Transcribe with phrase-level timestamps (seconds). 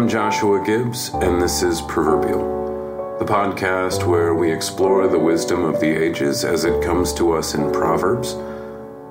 [0.00, 5.78] I'm Joshua Gibbs, and this is Proverbial, the podcast where we explore the wisdom of
[5.78, 8.32] the ages as it comes to us in Proverbs,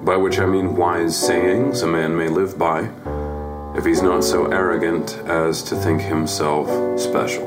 [0.03, 2.89] by which I mean wise sayings a man may live by
[3.77, 7.45] if he's not so arrogant as to think himself special.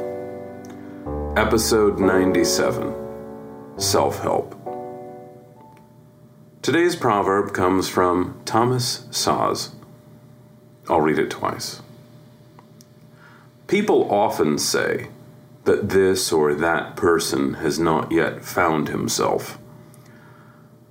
[1.36, 2.94] Episode 97
[3.76, 4.54] Self Help.
[6.62, 9.74] Today's proverb comes from Thomas Szasz.
[10.88, 11.82] I'll read it twice.
[13.72, 15.08] People often say
[15.64, 19.58] that this or that person has not yet found himself.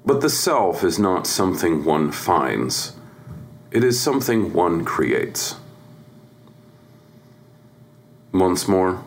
[0.04, 2.96] But the self is not something one finds,
[3.70, 5.58] it is something one creates.
[8.34, 9.04] Once more,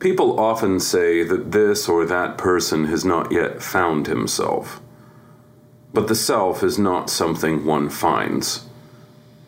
[0.00, 4.80] people often say that this or that person has not yet found himself.
[5.94, 8.66] But the self is not something one finds,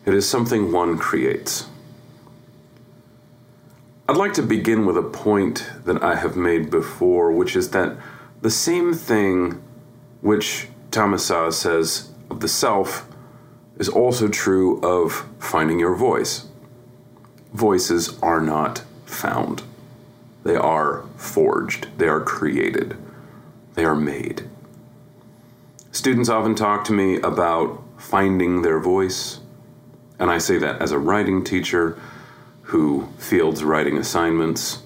[0.05, 1.65] it is something one creates.
[4.09, 7.97] I'd like to begin with a point that I have made before, which is that
[8.41, 9.61] the same thing
[10.21, 13.07] which Thomas Szasz says of the self
[13.77, 16.47] is also true of finding your voice.
[17.53, 19.63] Voices are not found,
[20.43, 22.97] they are forged, they are created,
[23.75, 24.49] they are made.
[25.91, 29.39] Students often talk to me about finding their voice,
[30.19, 31.97] and I say that as a writing teacher
[32.71, 34.81] who fields writing assignments.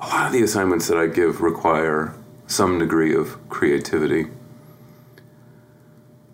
[0.00, 2.16] A lot of the assignments that I give require
[2.48, 4.26] some degree of creativity.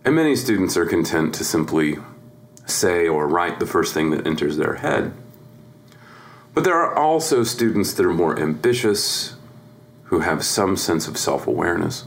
[0.02, 1.98] And many students are content to simply
[2.64, 5.12] say or write the first thing that enters their head.
[6.54, 9.36] But there are also students that are more ambitious,
[10.04, 12.06] who have some sense of self awareness,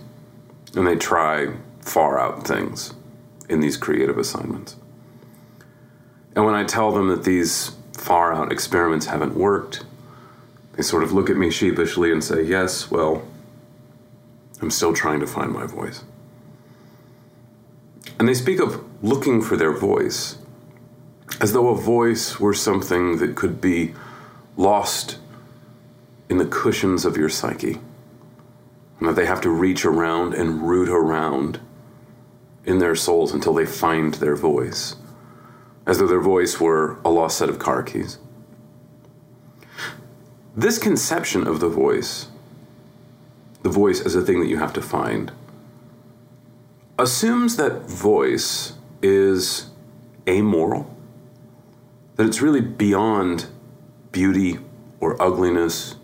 [0.76, 2.96] and they try far out things
[3.48, 4.76] in these creative assignments.
[6.36, 9.84] And when I tell them that these far out experiments haven't worked,
[10.74, 13.24] they sort of look at me sheepishly and say, Yes, well,
[14.62, 16.04] I'm still trying to find my voice.
[18.20, 20.38] And they speak of looking for their voice
[21.42, 23.94] as though a voice were something that could be
[24.56, 25.18] lost
[26.30, 27.80] in the cushions of your psyche.
[29.00, 31.60] And that they have to reach around and root around
[32.66, 34.96] in their souls until they find their voice
[35.88, 38.20] as though their voice were a lost set of car keys.
[40.56, 42.28] This conception of the voice,
[43.64, 45.32] the voice as a thing that you have to find,
[47.00, 49.70] assumes that voice is
[50.28, 50.94] amoral,
[52.18, 53.46] that it's really beyond
[54.12, 54.60] beauty
[55.00, 55.96] or ugliness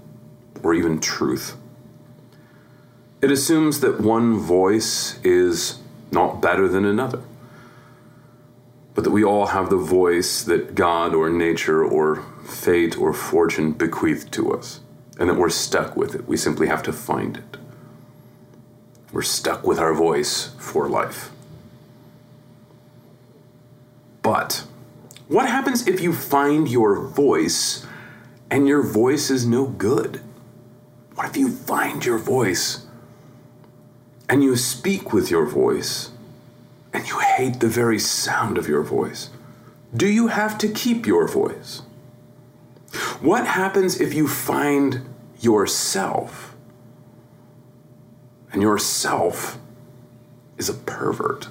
[0.61, 1.57] or even truth.
[3.21, 5.79] It assumes that one voice is
[6.11, 7.23] not better than another
[8.95, 13.71] but that we all have the voice that God or nature or fate or fortune
[13.73, 14.79] bequeathed to us.
[15.19, 16.27] and that we're stuck with it.
[16.27, 17.57] We simply have to find it.
[19.11, 21.31] We're stuck with our voice for life.
[24.23, 24.65] But
[25.27, 27.85] what happens if you find your voice
[28.49, 30.21] and your voice is no good?
[31.15, 32.87] What if you find your voice
[34.29, 36.11] and you speak with your voice
[36.93, 39.29] and you hate the very sound of your voice?
[39.95, 41.81] Do you have to keep your voice?
[43.19, 45.05] What happens if you find
[45.39, 46.55] yourself
[48.51, 49.57] and yourself
[50.57, 51.49] is a pervert?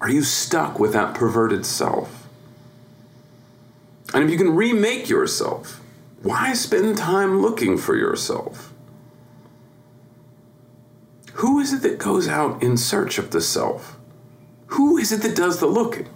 [0.00, 2.26] Are you stuck with that perverted self?
[4.12, 5.80] And if you can remake yourself,
[6.22, 8.72] why spend time looking for yourself?
[11.34, 13.93] Who is it that goes out in search of the self?
[14.84, 16.06] Who is it that does the looking?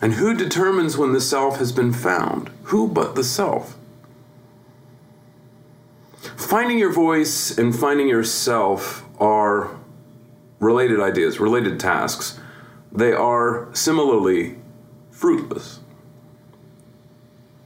[0.00, 2.50] And who determines when the self has been found?
[2.64, 3.76] Who but the self?
[6.34, 9.76] Finding your voice and finding yourself are
[10.60, 12.40] related ideas, related tasks.
[12.90, 14.56] They are similarly
[15.10, 15.80] fruitless.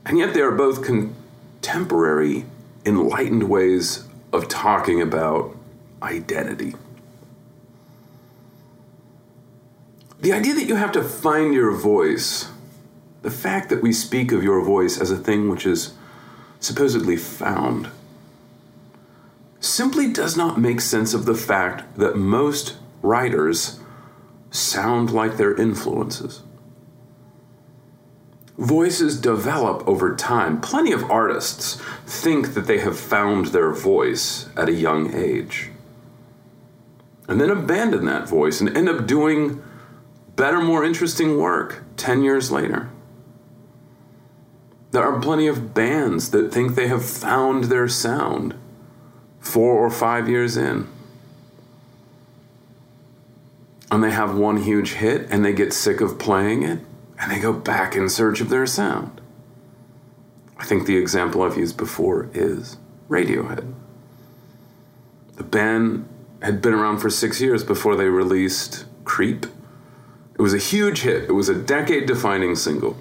[0.05, 2.45] And yet they are both contemporary,
[2.85, 5.55] enlightened ways of talking about
[6.03, 6.75] identity.
[10.21, 12.49] The idea that you have to find your voice,
[13.23, 15.95] the fact that we speak of your voice as a thing which is
[16.59, 17.89] supposedly found,
[19.61, 23.79] simply does not make sense of the fact that most writers
[24.51, 26.43] sound like their influences.
[28.57, 30.61] Voices develop over time.
[30.61, 35.71] Plenty of artists think that they have found their voice at a young age
[37.29, 39.63] and then abandon that voice and end up doing
[40.39, 42.89] better, more interesting work 10 years later.
[44.93, 48.55] There are plenty of bands that think they have found their sound
[49.41, 50.89] four or five years in.
[53.91, 56.79] And they have one huge hit and they get sick of playing it
[57.19, 59.21] and they go back in search of their sound.
[60.57, 62.77] I think the example I've used before is
[63.09, 63.75] Radiohead.
[65.37, 66.09] The band
[66.43, 69.47] had been around for six years before they released Creep.
[70.39, 72.97] It was a huge hit, it was a decade defining single.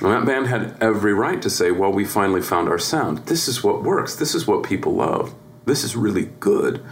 [0.00, 3.26] And that band had every right to say, well, we finally found our sound.
[3.26, 4.16] This is what works.
[4.16, 5.34] This is what people love.
[5.66, 6.84] This is really good.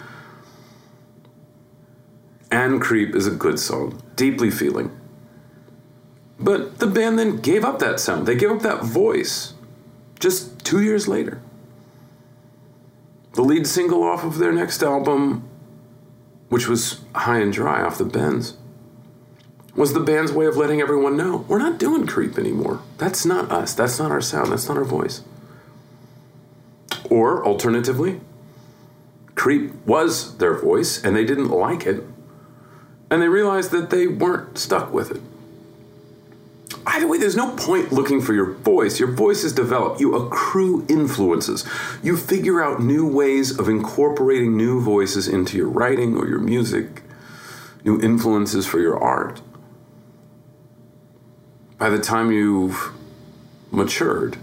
[2.51, 4.97] And Creep is a good song, deeply feeling.
[6.39, 8.27] But the band then gave up that sound.
[8.27, 9.55] They gave up that voice
[10.21, 11.41] just two years later.
[13.35, 15.49] The lead single off of their next album,
[16.51, 18.57] which was High and Dry off the Bends,
[19.75, 22.83] was the band's way of letting everyone know we're not doing creep anymore.
[22.99, 23.75] That's not us.
[23.75, 24.53] That's not our sound.
[24.53, 25.23] That's not our voice.
[27.11, 28.21] Or alternatively,
[29.35, 32.05] creep was their voice and they didn't like it.
[33.11, 35.21] And they realized that they weren't stuck with it.
[36.85, 38.99] Either way, there's no point looking for your voice.
[38.99, 40.01] Your voice is developed.
[40.01, 41.67] You accrue influences.
[42.03, 47.03] You figure out new ways of incorporating new voices into your writing or your music,
[47.85, 49.41] new influences for your art
[51.82, 52.93] by the time you've
[53.73, 54.37] matured,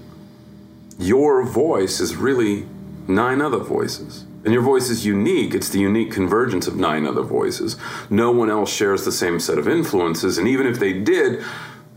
[0.97, 2.67] your voice is really
[3.07, 4.25] nine other voices.
[4.43, 5.53] And your voice is unique.
[5.53, 7.77] It's the unique convergence of nine other voices.
[8.09, 10.37] No one else shares the same set of influences.
[10.37, 11.41] And even if they did,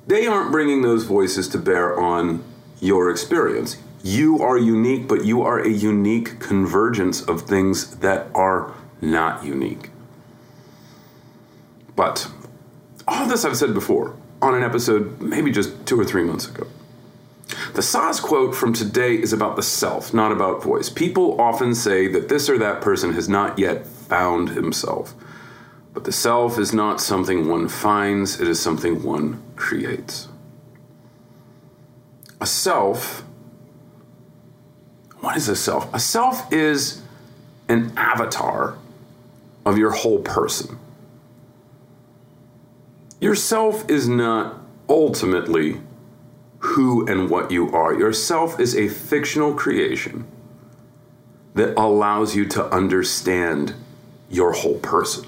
[0.07, 2.45] they aren't bringing those voices to bear on
[2.79, 3.79] your experience.
[4.05, 9.91] You are unique, but you are a unique convergence of things that are not unique.
[11.97, 12.31] But
[13.09, 16.67] all this I've said before on an episode maybe just two or three months ago.
[17.75, 20.89] The Szasz quote from today is about the self, not about voice.
[20.89, 25.15] People often say that this or that person has not yet found himself.
[25.95, 30.29] But the self is not something one finds, it is something one creates.
[32.41, 33.25] A self,
[35.21, 35.93] what is a self?
[35.95, 37.03] A self is
[37.69, 38.77] an avatar
[39.65, 40.79] of your whole person.
[43.23, 45.81] Yourself is not ultimately
[46.59, 47.95] who and what you are.
[47.95, 50.27] Yourself is a fictional creation
[51.55, 53.75] that allows you to understand
[54.29, 55.25] your whole person.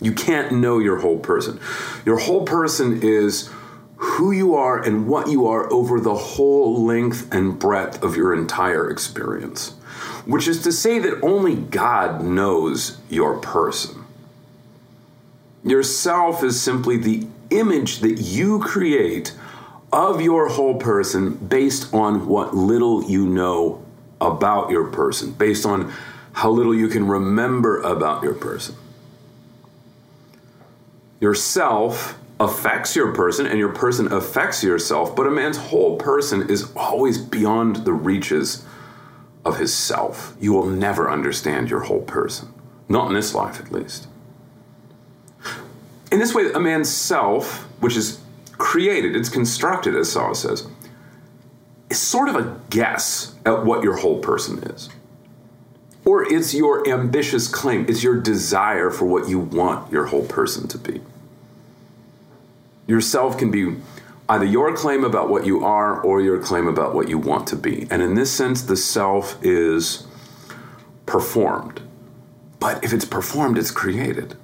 [0.00, 1.60] You can't know your whole person.
[2.04, 3.48] Your whole person is
[3.94, 8.34] who you are and what you are over the whole length and breadth of your
[8.34, 9.76] entire experience,
[10.24, 13.99] which is to say that only God knows your person.
[15.62, 19.34] Yourself is simply the image that you create
[19.92, 23.84] of your whole person based on what little you know
[24.20, 25.92] about your person based on
[26.32, 28.74] how little you can remember about your person.
[31.20, 36.72] Yourself affects your person and your person affects yourself, but a man's whole person is
[36.74, 38.64] always beyond the reaches
[39.44, 40.34] of his self.
[40.40, 42.52] You will never understand your whole person,
[42.88, 44.06] not in this life at least.
[46.10, 48.20] In this way, a man's self, which is
[48.58, 50.66] created, it's constructed, as Szasz says,
[51.88, 54.88] is sort of a guess at what your whole person is.
[56.04, 60.66] Or it's your ambitious claim, it's your desire for what you want your whole person
[60.68, 61.00] to be.
[62.86, 63.76] Yourself can be
[64.28, 67.56] either your claim about what you are or your claim about what you want to
[67.56, 67.86] be.
[67.90, 70.06] And in this sense, the self is
[71.06, 71.80] performed.
[72.58, 74.36] But if it's performed, it's created.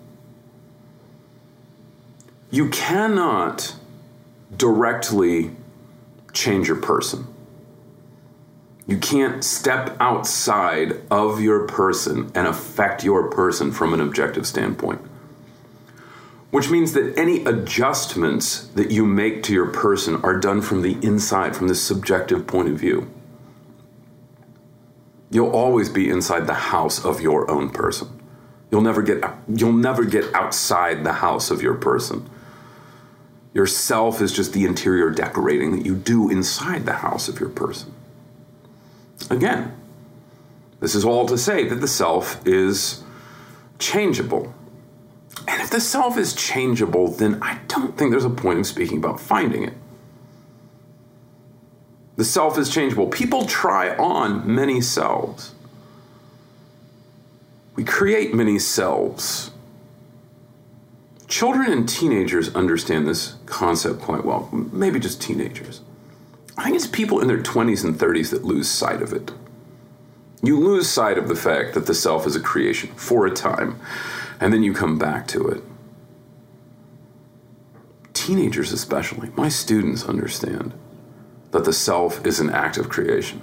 [2.50, 3.74] You cannot
[4.56, 5.50] directly
[6.32, 7.26] change your person.
[8.86, 15.00] You can't step outside of your person and affect your person from an objective standpoint.
[16.50, 20.96] Which means that any adjustments that you make to your person are done from the
[21.02, 23.10] inside, from the subjective point of view.
[25.30, 28.08] You'll always be inside the house of your own person.
[28.70, 32.30] You'll never get you'll never get outside the house of your person.
[33.56, 37.90] Yourself is just the interior decorating that you do inside the house of your person.
[39.30, 39.74] Again,
[40.80, 43.02] this is all to say that the self is
[43.78, 44.52] changeable.
[45.48, 48.98] And if the self is changeable, then I don't think there's a point in speaking
[48.98, 49.72] about finding it.
[52.16, 53.06] The self is changeable.
[53.06, 55.54] People try on many selves.
[57.74, 59.50] We create many selves.
[61.28, 65.80] Children and teenagers understand this concept quite well, maybe just teenagers.
[66.56, 69.32] I think it's people in their 20s and 30s that lose sight of it.
[70.42, 73.80] You lose sight of the fact that the self is a creation for a time,
[74.40, 75.62] and then you come back to it.
[78.14, 80.74] Teenagers, especially, my students understand
[81.50, 83.42] that the self is an act of creation.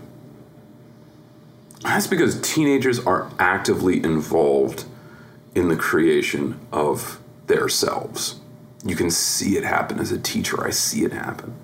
[1.83, 4.85] That's because teenagers are actively involved
[5.53, 8.39] in the creation of their selves.
[8.85, 11.55] You can see it happen as a teacher, I see it happen.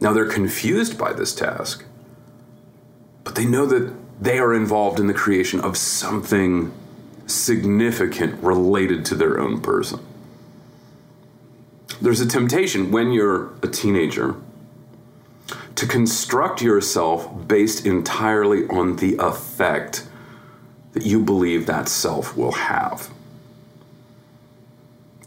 [0.00, 1.84] Now they're confused by this task,
[3.22, 6.72] but they know that they are involved in the creation of something
[7.26, 10.00] significant related to their own person.
[12.00, 14.36] There's a temptation when you're a teenager
[15.74, 20.06] to construct yourself based entirely on the effect
[20.92, 23.10] that you believe that self will have.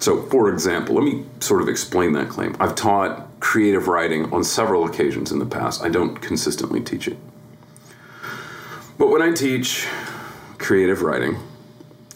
[0.04, 2.58] So, for example, let me sort of explain that claim.
[2.60, 5.82] I've taught creative writing on several occasions in the past.
[5.82, 7.16] I don't consistently teach it.
[8.98, 9.88] But when I teach
[10.58, 11.36] creative writing,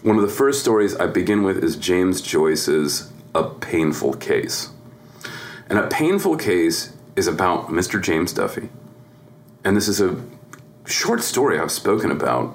[0.01, 4.72] one of the first stories I begin with is James Joyce's A Painful Case.
[5.70, 8.03] And A Painful Case is about Mr.
[8.03, 8.67] James Duffy.
[9.63, 10.22] And this is a
[10.86, 12.53] short story I've spoken about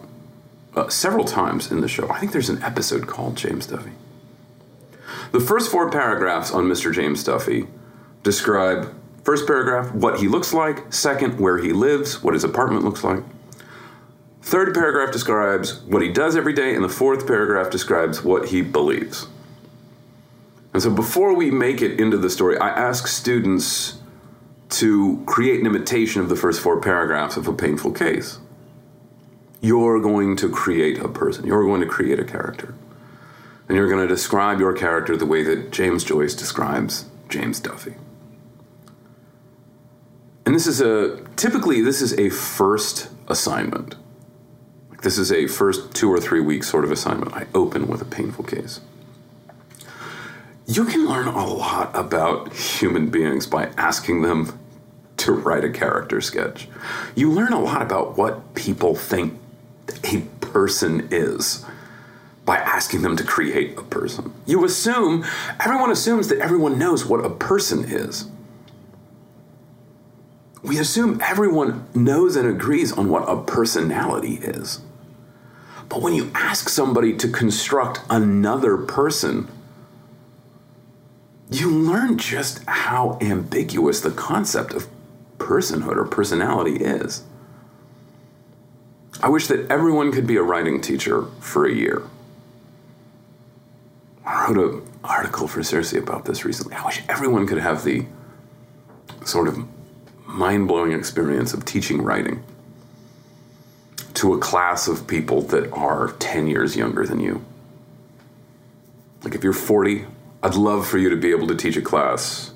[0.77, 2.11] uh, several times in the show.
[2.11, 3.93] I think there's an episode called James Duffy.
[5.33, 6.93] The first four paragraphs on Mr.
[6.93, 7.67] James Duffy
[8.23, 13.03] describe first paragraph, what he looks like, second, where he lives, what his apartment looks
[13.03, 13.23] like.
[14.43, 18.61] Third paragraph describes what he does every day, and the fourth paragraph describes what he
[18.61, 19.27] believes.
[20.75, 24.01] And so before we make it into the story, I ask students
[24.71, 28.39] to create an imitation of the first four paragraphs of a painful case.
[29.63, 32.75] You're going to create a person, you're going to create a character
[33.69, 37.95] and you're going to describe your character the way that James Joyce describes James Duffy.
[40.45, 43.95] And this is a typically this is a first assignment.
[45.03, 47.33] This is a first two or three week sort of assignment.
[47.35, 48.81] I open with a painful case.
[50.67, 54.59] You can learn a lot about human beings by asking them
[55.19, 56.69] to write a character sketch.
[57.15, 59.39] You learn a lot about what people think
[60.05, 61.65] a person is
[62.45, 64.33] by asking them to create a person.
[64.47, 65.25] You assume,
[65.61, 68.27] everyone assumes that everyone knows what a person is.
[70.63, 74.81] We assume everyone knows and agrees on what a personality is.
[75.89, 79.49] But when you ask somebody to construct another person,
[81.51, 84.89] you learn just how ambiguous the concept of
[85.39, 87.25] personhood or personality is.
[89.23, 92.03] I wish that everyone could be a writing teacher for a year.
[94.25, 96.75] I wrote an article for Circe about this recently.
[96.75, 98.07] I wish everyone could have the
[99.25, 99.59] sort of
[100.27, 102.43] mind blowing experience of teaching writing
[104.15, 107.45] to a class of people that are 10 years younger than you.
[109.25, 110.07] Like if you're 40,
[110.43, 112.53] I'd love for you to be able to teach a class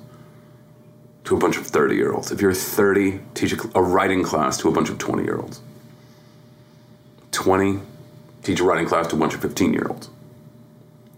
[1.25, 2.31] to a bunch of 30 year olds.
[2.31, 5.61] If you're 30, teach a, a writing class to a bunch of 20 year olds.
[7.31, 7.79] 20,
[8.43, 10.09] teach a writing class to a bunch of 15 year olds.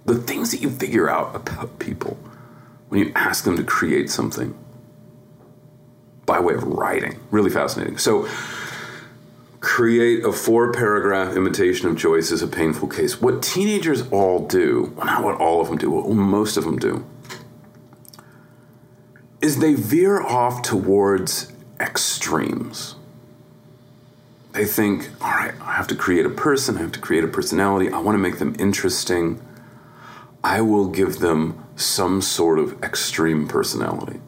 [0.10, 2.18] The things that you figure out about people
[2.88, 4.58] when you ask them to create something
[6.26, 8.00] by way of writing, really fascinating.
[8.00, 8.28] So,
[9.60, 13.22] create a four paragraph imitation of Joyce is a painful case.
[13.22, 16.80] What teenagers all do, well, not what all of them do, what most of them
[16.80, 17.06] do,
[19.42, 22.96] is they veer off towards extremes.
[24.54, 27.28] They think, all right, I have to create a person, I have to create a
[27.28, 29.40] personality, I want to make them interesting.
[30.44, 34.20] I will give them some sort of extreme personality.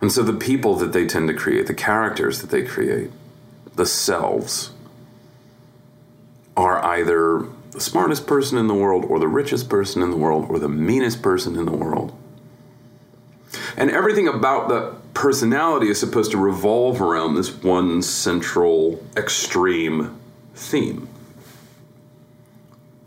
[0.00, 3.10] And so the people that they tend to create, the characters that they create,
[3.74, 4.70] the selves,
[6.56, 10.46] are either the smartest person in the world, or the richest person in the world,
[10.48, 12.12] or the meanest person in the world.
[13.76, 20.18] And everything about the personality is supposed to revolve around this one central extreme
[20.54, 21.08] theme.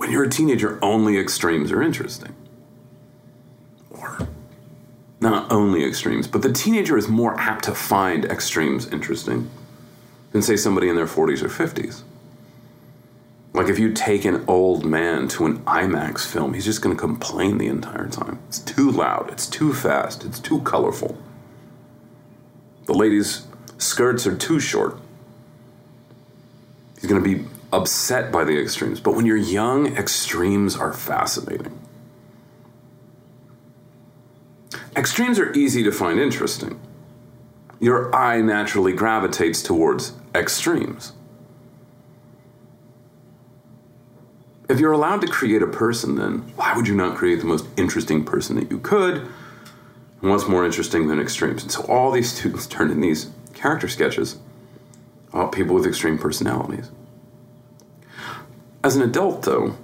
[0.01, 2.33] When you're a teenager, only extremes are interesting.
[3.91, 4.27] Or
[5.19, 9.51] not only extremes, but the teenager is more apt to find extremes interesting
[10.31, 12.01] than, say, somebody in their 40s or 50s.
[13.53, 16.99] Like if you take an old man to an IMAX film, he's just going to
[16.99, 18.39] complain the entire time.
[18.47, 21.15] It's too loud, it's too fast, it's too colorful.
[22.85, 23.45] The ladies'
[23.77, 24.97] skirts are too short.
[26.99, 28.99] He's going to be upset by the extremes.
[28.99, 31.79] But when you're young, extremes are fascinating.
[34.95, 36.79] Extremes are easy to find interesting.
[37.79, 41.13] Your eye naturally gravitates towards extremes.
[44.69, 47.65] If you're allowed to create a person, then why would you not create the most
[47.77, 49.15] interesting person that you could?
[50.21, 51.63] And what's more interesting than extremes?
[51.63, 54.37] And so all these students turned in these character sketches
[55.33, 56.91] about people with extreme personalities.
[58.83, 59.75] As an adult, though,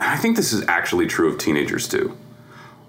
[0.00, 2.16] I think this is actually true of teenagers too.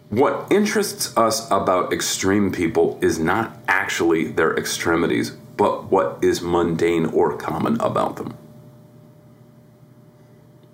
[0.10, 7.08] What interests us about extreme people is not actually their extremities, but what is mundane
[7.08, 8.38] or common about them.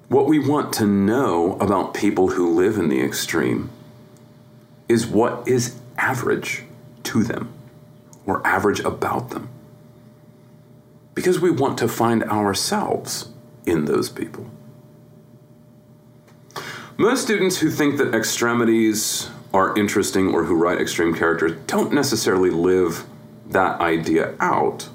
[0.07, 3.69] What we want to know about people who live in the extreme
[4.87, 6.63] is what is average
[7.03, 7.53] to them
[8.25, 9.49] or average about them.
[11.15, 13.28] Because we want to find ourselves
[13.65, 14.49] in those people.
[16.97, 22.49] Most students who think that extremities are interesting or who write extreme characters don't necessarily
[22.49, 23.05] live
[23.47, 24.89] that idea out.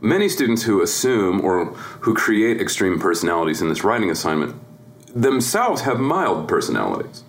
[0.00, 1.66] Many students who assume or
[2.00, 4.56] who create extreme personalities in this writing assignment
[5.14, 7.24] themselves have mild personalities.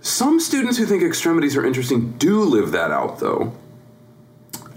[0.00, 3.52] Some students who think extremities are interesting do live that out, though.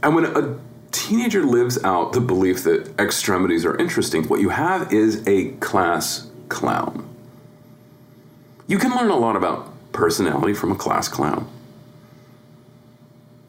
[0.01, 0.59] And when a
[0.93, 6.29] teenager lives out the belief that extremities are interesting, what you have is a class
[6.47, 7.09] clown.
[8.67, 11.49] You can learn a lot about personality from a class clown.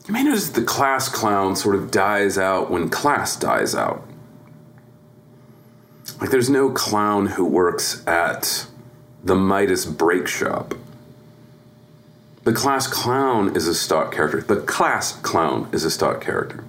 [0.06, 4.06] You may notice the class clown sort of dies out when class dies out.
[6.20, 8.66] Like there's no clown who works at
[9.22, 10.74] the Midas Brake Shop.
[12.44, 14.42] The class clown is a stock character.
[14.42, 16.64] The class clown is a stock character.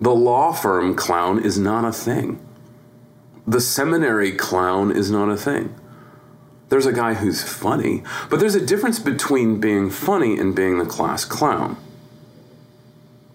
[0.00, 2.40] The law firm clown is not a thing.
[3.46, 5.74] The seminary clown is not a thing.
[6.70, 10.86] There's a guy who's funny, but there's a difference between being funny and being the
[10.86, 11.76] class clown.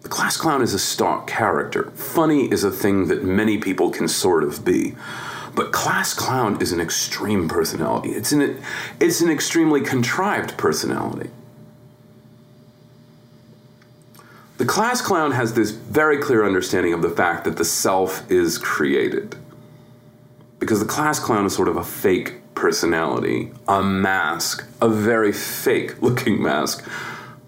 [0.01, 1.91] The class clown is a stock character.
[1.91, 4.95] Funny is a thing that many people can sort of be.
[5.53, 8.11] But class clown is an extreme personality.
[8.11, 8.61] It's an,
[8.99, 11.29] it's an extremely contrived personality.
[14.57, 18.57] The class clown has this very clear understanding of the fact that the self is
[18.57, 19.35] created.
[20.59, 26.01] Because the class clown is sort of a fake personality, a mask, a very fake
[26.01, 26.87] looking mask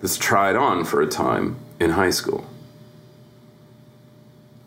[0.01, 2.45] that's tried on for a time in high school.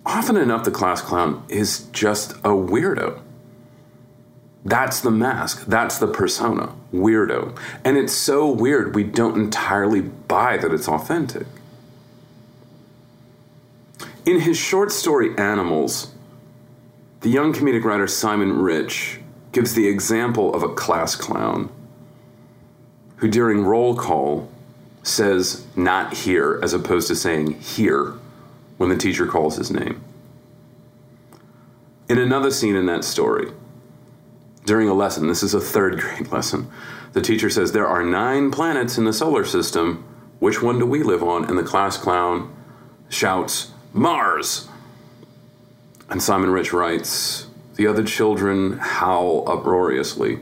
[0.07, 3.21] Often enough, the class clown is just a weirdo.
[4.65, 5.67] That's the mask.
[5.67, 6.75] That's the persona.
[6.93, 7.57] Weirdo.
[7.85, 11.47] And it's so weird we don't entirely buy that it's authentic.
[14.31, 16.15] In his short story Animals,
[17.23, 19.19] the young comedic writer Simon Rich
[19.51, 21.69] gives the example of a class clown
[23.17, 24.49] who, during roll call,
[25.03, 28.15] says not here as opposed to saying here
[28.77, 30.01] when the teacher calls his name.
[32.09, 33.51] In another scene in that story,
[34.65, 36.71] during a lesson, this is a third grade lesson,
[37.15, 40.05] the teacher says, There are nine planets in the solar system.
[40.39, 41.47] Which one do we live on?
[41.47, 42.55] And the class clown
[43.09, 44.69] shouts, Mars!
[46.09, 50.41] And Simon Rich writes, The other children howl uproariously.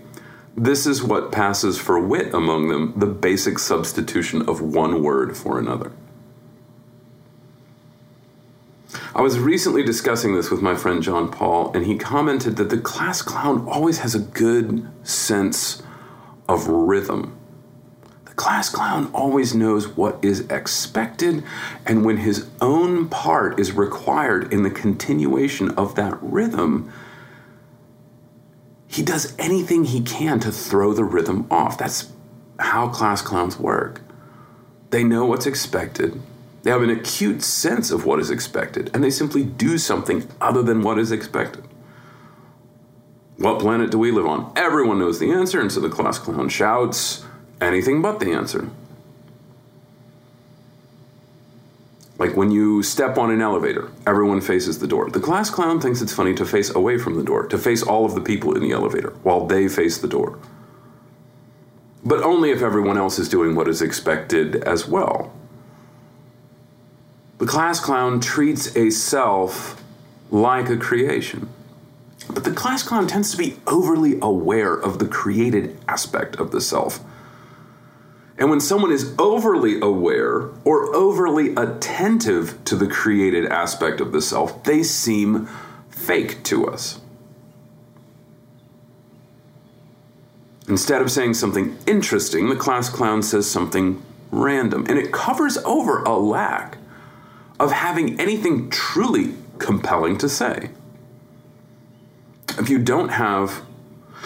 [0.56, 5.58] This is what passes for wit among them, the basic substitution of one word for
[5.58, 5.92] another.
[9.14, 12.78] I was recently discussing this with my friend John Paul, and he commented that the
[12.78, 15.82] class clown always has a good sense
[16.48, 17.37] of rhythm.
[18.38, 21.42] Class clown always knows what is expected,
[21.84, 26.92] and when his own part is required in the continuation of that rhythm,
[28.86, 31.76] he does anything he can to throw the rhythm off.
[31.76, 32.12] That's
[32.60, 34.02] how class clowns work.
[34.90, 36.22] They know what's expected,
[36.62, 40.62] they have an acute sense of what is expected, and they simply do something other
[40.62, 41.64] than what is expected.
[43.36, 44.52] What planet do we live on?
[44.54, 47.24] Everyone knows the answer, and so the class clown shouts
[47.60, 48.70] anything but the answer.
[52.18, 55.08] Like when you step on an elevator, everyone faces the door.
[55.08, 58.04] The class clown thinks it's funny to face away from the door, to face all
[58.04, 60.38] of the people in the elevator while they face the door.
[62.04, 65.32] But only if everyone else is doing what is expected as well.
[67.38, 69.82] The class clown treats a self
[70.30, 71.48] like a creation.
[72.28, 76.60] But the class clown tends to be overly aware of the created aspect of the
[76.60, 77.00] self.
[78.38, 84.22] And when someone is overly aware or overly attentive to the created aspect of the
[84.22, 85.48] self, they seem
[85.90, 87.00] fake to us.
[90.68, 96.02] Instead of saying something interesting, the class clown says something random, and it covers over
[96.02, 96.76] a lack
[97.58, 100.70] of having anything truly compelling to say
[102.58, 103.62] if you don't have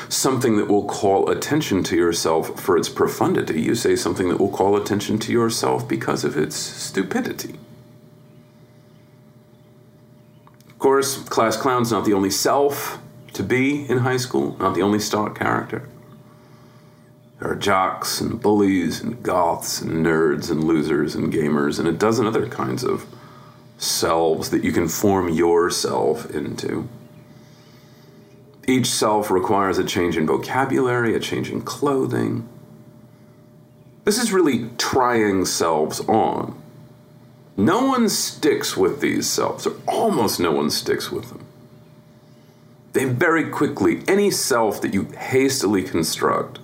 [0.08, 4.50] something that will call attention to yourself for its profundity, you say something that will
[4.50, 7.58] call attention to yourself because of its stupidity.
[10.68, 12.98] Of course, class clown's not the only self
[13.34, 15.88] to be in high school, not the only stock character.
[17.38, 21.92] There are jocks and bullies and goths and nerds and losers and gamers and a
[21.92, 23.04] dozen other kinds of
[23.78, 26.88] selves that you can form yourself into.
[28.66, 32.48] Each self requires a change in vocabulary, a change in clothing.
[34.04, 36.60] This is really trying selves on.
[37.56, 41.44] No one sticks with these selves, or almost no one sticks with them.
[42.92, 46.58] They very quickly, any self that you hastily construct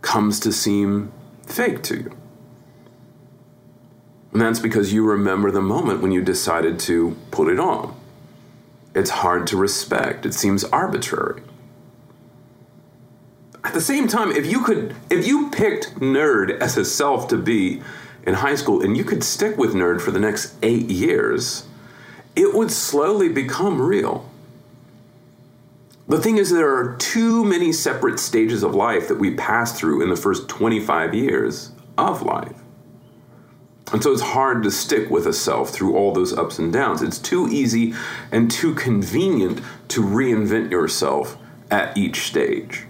[0.00, 1.12] comes to seem
[1.46, 2.16] fake to you.
[4.32, 7.94] And that's because you remember the moment when you decided to put it on
[8.94, 10.24] it's hard to respect.
[10.24, 11.42] It seems arbitrary.
[13.64, 17.36] At the same time, if you could, if you picked nerd as a self to
[17.36, 17.82] be
[18.26, 21.66] in high school and you could stick with nerd for the next eight years,
[22.36, 24.28] it would slowly become real.
[26.06, 30.02] The thing is, there are too many separate stages of life that we pass through
[30.02, 32.63] in the first 25 years of life.
[33.92, 37.02] And so it's hard to stick with a self through all those ups and downs.
[37.02, 37.94] It's too easy
[38.32, 41.36] and too convenient to reinvent yourself
[41.70, 42.86] at each stage.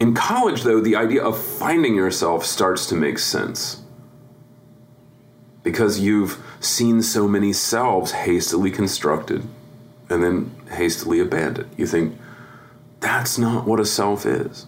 [0.00, 3.82] In college, though, the idea of finding yourself starts to make sense.
[5.62, 9.46] Because you've seen so many selves hastily constructed
[10.08, 11.70] and then hastily abandoned.
[11.76, 12.18] You think,
[12.98, 14.66] that's not what a self is.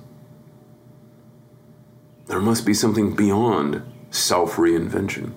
[2.26, 5.32] There must be something beyond self reinvention.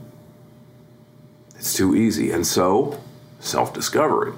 [1.55, 2.31] It's too easy.
[2.31, 3.01] And so,
[3.39, 4.33] self discovery.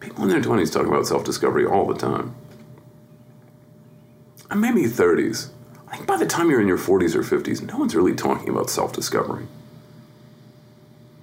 [0.00, 2.34] People in their 20s talk about self discovery all the time.
[4.50, 5.50] And maybe 30s.
[5.88, 8.48] I think by the time you're in your 40s or 50s, no one's really talking
[8.48, 9.46] about self discovery.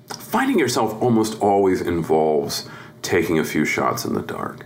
[0.08, 2.68] Finding yourself almost always involves
[3.02, 4.66] taking a few shots in the dark.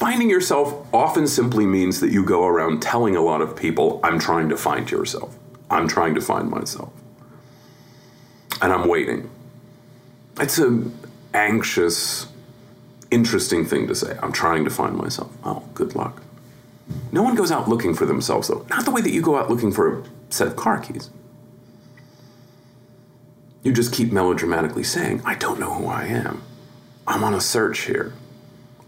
[0.00, 4.18] Finding yourself often simply means that you go around telling a lot of people, I'm
[4.18, 5.36] trying to find yourself.
[5.70, 6.90] I'm trying to find myself.
[8.62, 9.30] And I'm waiting.
[10.40, 10.98] It's an
[11.34, 12.28] anxious,
[13.10, 14.18] interesting thing to say.
[14.22, 15.30] I'm trying to find myself.
[15.44, 16.22] Oh, good luck.
[17.12, 18.64] No one goes out looking for themselves, though.
[18.70, 21.10] Not the way that you go out looking for a set of car keys.
[23.62, 26.42] You just keep melodramatically saying, I don't know who I am.
[27.06, 28.14] I'm on a search here.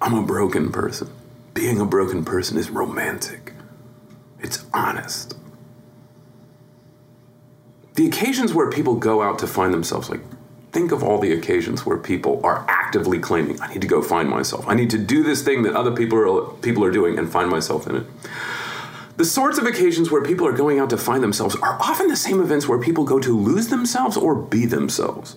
[0.03, 1.09] I'm a broken person.
[1.55, 3.53] Being a broken person is romantic.
[4.41, 5.37] it's honest.
[7.95, 10.23] The occasions where people go out to find themselves, like,
[10.73, 14.29] think of all the occasions where people are actively claiming, I need to go find
[14.29, 14.67] myself.
[14.67, 17.49] I need to do this thing that other people are, people are doing and find
[17.49, 18.07] myself in it.
[19.19, 22.17] The sorts of occasions where people are going out to find themselves are often the
[22.17, 25.37] same events where people go to lose themselves or be themselves.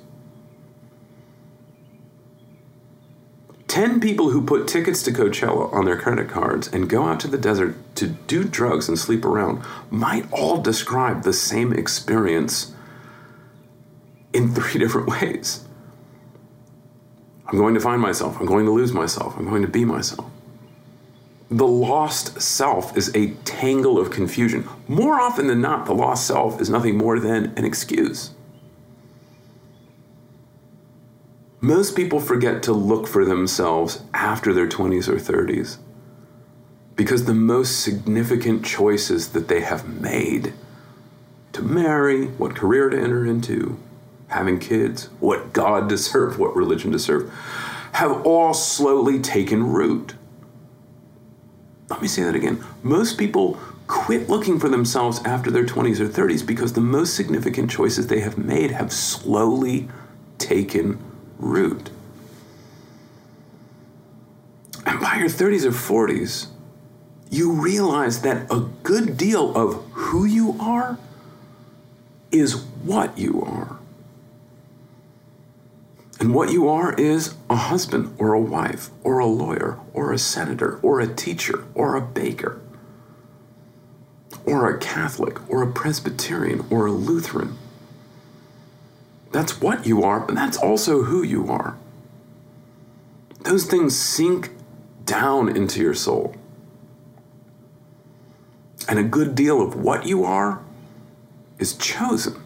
[3.76, 7.28] 10 people who put tickets to Coachella on their credit cards and go out to
[7.28, 12.74] the desert to do drugs and sleep around might all describe the same experience
[14.32, 15.66] in three different ways.
[17.48, 18.40] I'm going to find myself.
[18.40, 19.36] I'm going to lose myself.
[19.38, 20.32] I'm going to be myself.
[21.52, 24.70] The lost self is a tangle of confusion.
[24.88, 28.35] More often than not, the lost self is nothing more than an excuse.
[31.66, 35.78] Most people forget to look for themselves after their 20s or 30s
[36.96, 40.54] because the most significant choices that they have made
[41.54, 43.80] to marry, what career to enter into,
[44.28, 47.34] having kids, what God to serve, what religion to serve,
[47.94, 50.14] have all slowly taken root.
[51.90, 52.64] Let me say that again.
[52.84, 57.72] Most people quit looking for themselves after their 20s or 30s because the most significant
[57.72, 59.88] choices they have made have slowly
[60.38, 61.00] taken
[61.38, 61.90] root.
[64.86, 66.48] And by your 30s or 40s,
[67.30, 70.98] you realize that a good deal of who you are
[72.32, 73.80] is what you are.
[76.20, 80.18] And what you are is a husband or a wife or a lawyer or a
[80.18, 82.62] senator or a teacher or a baker
[84.46, 87.58] or a Catholic or a Presbyterian or a Lutheran
[89.36, 91.78] that's what you are, but that's also who you are.
[93.42, 94.52] Those things sink
[95.04, 96.36] down into your soul.
[98.88, 100.62] And a good deal of what you are
[101.60, 102.42] is chosen.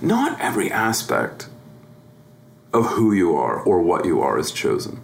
[0.00, 1.48] Not every aspect
[2.72, 5.00] of who you are or what you are is chosen.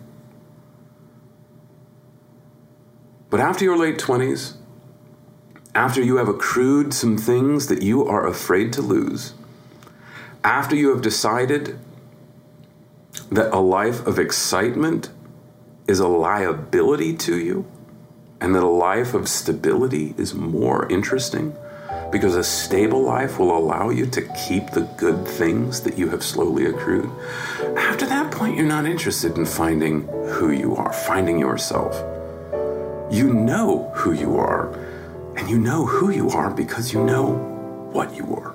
[3.31, 4.55] But after your late 20s,
[5.75, 9.35] after you have accrued some things that you are afraid to lose,
[10.45, 11.79] after you have decided
[13.31, 15.11] that a life of excitement
[15.87, 17.67] is a liability to you
[18.41, 21.57] and that a life of stability is more interesting
[22.11, 26.23] because a stable life will allow you to keep the good things that you have
[26.23, 27.11] slowly accrued.
[27.77, 31.95] After that point, you're not interested in finding who you are, finding yourself.
[33.11, 34.75] You know who you are,
[35.37, 37.33] and you know who you are because you know
[37.93, 38.55] what you are.